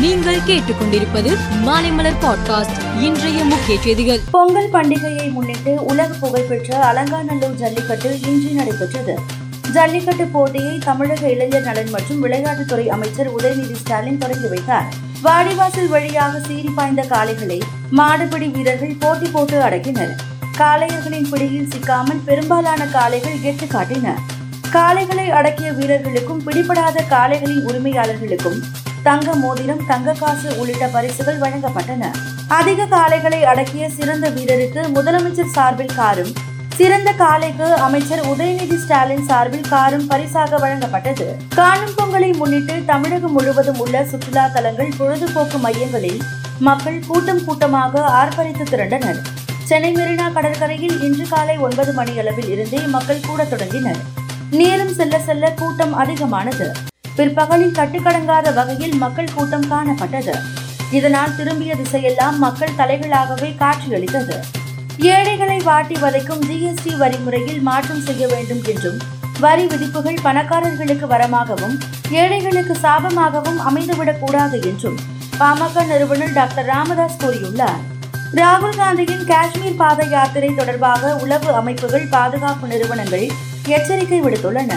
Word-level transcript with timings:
நீங்கள் 0.00 0.38
கேட்டுக்கொண்டிருப்பது 0.46 1.36
மாலைமலர் 1.64 2.14
பாட்காஸ்ட் 2.20 3.00
இன்றைய 3.00 3.44
முக்கிய 3.44 3.80
செய்திகள். 3.80 4.20
பொங்கல் 4.30 4.70
பண்டிகையை 4.72 5.32
முன்னிட்டு 5.32 5.84
உலக 5.84 6.14
புகழ்பெற்ற 6.20 6.84
அலங்காநல்லூர் 6.84 7.54
ஜல்லிக்கட்டு 7.54 8.20
இன்று 8.20 8.50
நடைபெற்றது. 8.50 9.18
ஜல்லிக்கட்டு 9.72 10.26
போட்டியை 10.26 10.78
தமிழக 10.78 11.28
இளைஞர் 11.28 11.62
நலன் 11.62 11.90
மற்றும் 11.90 12.26
விளையாட்டுத்துறை 12.26 12.86
அமைச்சர் 12.86 13.34
உதயநிதி 13.36 13.74
ஸ்டாலின் 13.74 14.18
தொடங்கி 14.18 14.48
வைத்தார். 14.48 14.84
வாடிவாசல் 15.22 15.88
வழியாக 15.88 16.40
சீறி 16.40 16.68
பாய்ந்த 16.68 17.04
காளைகளை 17.08 17.60
மாடுபிடி 17.96 18.50
வீரர்கள் 18.50 18.96
போட்டி 18.98 19.28
போட்டு 19.28 19.60
அடக்கினர். 19.60 20.14
காளையர்களின் 20.58 21.28
பிடியில் 21.30 21.70
சிக்காமல் 21.70 22.20
பெரும்பாலான 22.24 22.86
காளைகள் 22.86 23.40
எட்டு 23.42 23.64
காட்டின. 23.64 24.14
காளைகளை 24.72 25.28
அடக்கிய 25.28 25.72
வீரர்களுக்கும் 25.72 26.42
பிடிபடாத 26.46 27.02
காளைகளின் 27.10 27.64
உரிமையாளர்களுக்கும் 27.66 28.60
தங்க 29.02 29.34
மோதிரம் 29.34 29.86
தங்க 29.86 30.12
காசு 30.12 30.58
உள்ளிட்ட 30.58 30.86
பரிசுகள் 30.86 31.38
வழங்கப்பட்டன. 31.38 32.10
அதிக 32.48 32.84
காளைகளை 32.84 33.42
அடக்கிய 33.42 33.90
சிறந்த 33.90 34.30
வீரருக்கு 34.30 34.82
முதலமைச்சர் 34.96 35.54
சார்பில் 35.56 35.94
காரும் 35.94 36.32
சிறந்த 36.78 37.12
காளைக்கு 37.12 37.74
அமைச்சர் 37.74 38.20
உதயநிதி 38.20 38.76
ஸ்டாலின் 38.76 39.24
சார்பில் 39.26 39.68
காரும் 39.68 40.06
பரிசாக 40.06 40.58
வழங்கப்பட்டது. 40.58 41.26
காணும் 41.54 41.94
பொங்கலை 41.98 42.36
முன்னிட்டு 42.36 42.84
தமிழகம் 42.84 43.32
முழுவதும் 43.32 43.78
உள்ள 43.78 44.04
சுற்றுலா 44.04 44.46
தலங்கள் 44.46 44.92
பொழுதுபோக்கு 44.98 45.58
மையங்களில் 45.58 46.20
மக்கள் 46.58 47.00
கூட்டம் 47.06 47.44
கூட்டமாக 47.44 48.02
ஆர்ப்பரித்து 48.02 48.62
திரண்டனர். 48.62 49.20
சென்னை 49.64 49.94
மெரினா 49.94 50.32
கடற்கரையில் 50.32 51.02
இன்று 51.02 51.28
காலை 51.28 51.58
ஒன்பது 51.58 51.92
மணி 51.92 52.18
அளவில் 52.18 52.48
இருந்தே 52.48 52.78
மக்கள் 52.78 53.26
கூட 53.26 53.44
தொடங்கினர். 53.44 54.00
நேரம் 54.50 54.94
செல்ல 54.94 55.18
செல்ல 55.18 55.50
கூட்டம் 55.50 55.94
அதிகமானது. 55.94 56.89
பிற்பகலில் 57.16 57.72
கட்டுக்கடங்காத 57.72 58.54
வகையில் 58.54 58.94
மக்கள் 58.94 59.34
கூட்டம் 59.34 59.70
காணப்பட்டது. 59.70 60.34
இதனால் 60.90 61.36
திரும்பிய 61.36 61.74
திசையெல்லாம் 61.74 62.36
மக்கள் 62.38 62.76
தலைகளாகவே 62.78 63.56
காட்சியளித்தது. 63.56 64.58
ஏழைகளை 64.98 65.58
வாட்டி 65.58 65.94
வதைக்கும் 65.94 66.42
ஜிஎஸ்டி 66.42 66.96
வரிமுறையில் 66.96 67.60
மாற்றம் 67.60 68.00
செய்ய 68.00 68.26
வேண்டும் 68.26 68.64
என்றும் 68.64 68.98
வரி 69.40 69.66
விதிப்புகள் 69.66 70.18
பணக்காரர்களுக்கு 70.24 71.06
வரமாகவும் 71.06 71.80
ஏழைகளுக்கு 72.10 72.78
சாபமாகவும் 72.82 73.60
அமைந்துவிடக் 73.68 74.18
கூடாது 74.18 74.62
என்றும் 74.62 74.98
பாமக 75.40 75.86
நிறுவனர் 75.86 76.32
டாக்டர் 76.32 76.64
ராமதாஸ் 76.64 77.16
கூறியுள்ளார். 77.18 77.80
ராகுல் 78.34 78.76
காந்தியின் 78.76 79.26
காஷ்மீர் 79.26 79.76
பாத 79.76 80.04
யாத்திரை 80.04 80.54
தொடர்பாக 80.54 81.16
உளவு 81.16 81.54
அமைப்புகள் 81.54 82.06
பாதுகாப்பு 82.06 82.66
நிறுவனங்கள் 82.66 83.28
எச்சரிக்கை 83.66 84.22
விடுத்துள்ளன. 84.22 84.74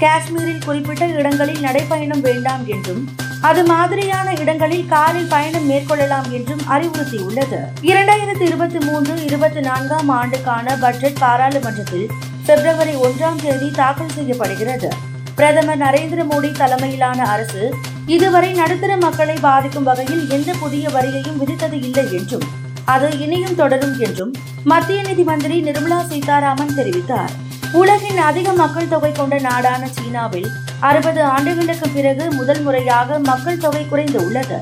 காஷ்மீரில் 0.00 0.64
குறிப்பிட்ட 0.64 1.06
இடங்களில் 1.06 1.62
நடைபயணம் 1.62 2.20
வேண்டாம் 2.20 2.66
என்றும் 2.66 3.08
அது 3.40 3.64
மாதிரியான 3.64 4.34
இடங்களில் 4.34 4.86
காரில் 4.86 5.28
பயணம் 5.28 5.70
மேற்கொள்ளலாம் 5.70 6.30
என்றும் 6.30 6.62
அறிவுறுத்தியுள்ளது. 6.70 7.58
இரண்டாயிரத்தி 7.82 8.40
இருபத்தி 8.40 8.78
மூன்று 8.78 9.24
இருபத்தி 9.24 9.60
நான்காம் 9.60 10.08
ஆண்டுக்கான 10.08 10.76
பட்ஜெட் 10.76 11.18
பாராளுமன்றத்தில் 11.18 12.10
பிப்ரவரி 12.46 12.94
ஒன்றாம் 12.94 13.42
தேதி 13.42 13.70
தாக்கல் 13.70 14.14
செய்யப்படுகிறது. 14.14 14.88
பிரதமர் 15.34 15.78
நரேந்திர 15.78 16.26
மோடி 16.30 16.52
தலைமையிலான 16.52 17.22
அரசு 17.22 17.74
இதுவரை 18.06 18.52
நடுத்தர 18.52 18.96
மக்களை 18.96 19.36
பாதிக்கும் 19.40 19.82
வகையில் 19.82 20.30
எந்த 20.30 20.54
புதிய 20.60 20.88
வரியையும் 20.88 21.40
விதித்தது 21.40 21.72
இல்லை 21.72 22.12
என்றும் 22.12 22.42
அது 22.84 23.18
இனியும் 23.18 23.54
தொடரும் 23.54 23.98
என்றும் 23.98 24.32
மத்திய 24.64 25.02
நிதி 25.02 25.22
மந்திரி 25.22 25.62
நிர்மலா 25.62 26.06
சீதாராமன் 26.06 26.76
தெரிவித்தார். 26.76 27.43
உலகின் 27.80 28.18
அதிக 28.18 28.52
மக்கள் 28.52 28.88
தொகை 28.88 29.12
கொண்ட 29.12 29.38
நாடான 29.38 29.88
சீனாவில் 29.88 30.48
அறுபது 30.80 31.22
ஆண்டுகளுக்கு 31.22 31.88
பிறகு 31.88 32.24
முதல் 32.32 32.60
முறையாக 32.62 33.18
மக்கள் 33.18 33.58
தொகை 33.58 33.88
குறைந்து 33.88 34.18
உள்ளது. 34.24 34.58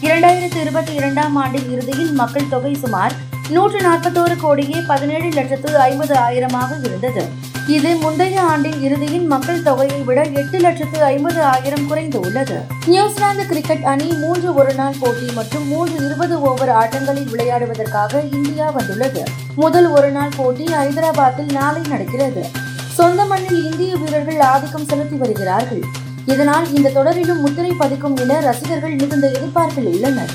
இரண்டாயிரத்தி 0.00 0.58
இருபத்தி 0.60 0.94
இரண்டாம் 0.94 1.36
ஆண்டின் 1.36 1.68
இறுதியில் 1.72 2.12
மக்கள் 2.12 2.48
தொகை 2.48 2.74
சுமார் 2.74 3.14
நூற்று 3.48 3.80
நாற்பத்தோரு 3.80 4.36
கோடியே 4.36 4.80
பதினேழு 4.86 5.28
லட்சத்து 5.28 5.78
ஐம்பது 5.78 6.16
ஆயிரமாக 6.18 6.70
இருந்தது. 6.84 7.24
இது 7.66 7.96
முந்தைய 7.96 8.40
ஆண்டின் 8.40 8.82
இறுதியில் 8.82 9.26
மக்கள் 9.26 9.62
தொகையை 9.62 10.00
விட 10.00 10.22
எட்டு 10.22 10.58
லட்சத்து 10.58 11.02
ஐம்பது 11.02 11.42
ஆயிரம் 11.42 11.86
குறைந்து 11.86 12.20
உள்ளது. 12.20 12.60
நியூசிலாந்து 12.86 13.46
கிரிக்கெட் 13.46 13.82
அணி 13.82 14.04
மூன்று 14.04 14.54
ஒருநாள் 14.54 14.94
போட்டி 15.00 15.32
மற்றும் 15.34 15.66
மூன்று 15.66 16.04
இருபது 16.04 16.40
ஓவர் 16.40 16.68
ஆட்டங்களில் 16.68 17.30
விளையாடுவதற்காக 17.30 18.32
இந்தியா 18.32 18.70
வந்துள்ளது. 18.70 19.24
முதல் 19.54 19.88
ஒருநாள் 19.88 20.30
போட்டி 20.36 20.64
ஹைதராபாத்தில் 20.64 21.52
நாளை 21.52 21.82
நடக்கிறது. 21.88 22.46
சொந்த 22.92 23.24
மண்ணில் 23.24 23.70
இந்திய 23.70 23.96
வீரர்கள் 23.96 24.40
ஆதிக்கம் 24.40 24.86
செலுத்தி 24.86 25.16
வருகிறார்கள். 25.16 25.82
இதனால் 26.26 26.74
இந்த 26.74 26.88
தொடரிலும் 26.88 27.40
முத்திரை 27.40 27.72
பதிக்கும் 27.78 28.16
என 28.16 28.40
ரசிகர்கள் 28.40 28.94
மிகுந்த 28.94 29.28
எதிர்பார்ப்பில் 29.28 29.86
உள்ளனர். 29.86 30.30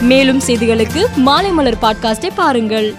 மேலும் 0.00 0.40
செய்திகளுக்கு 0.46 1.06
மாலைமலர் 1.26 1.74
பாட்காஸ்டை 1.82 2.30
பாருங்கள். 2.34 2.94